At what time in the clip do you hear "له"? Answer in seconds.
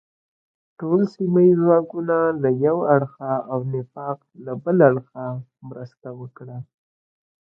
2.41-2.49, 4.45-4.53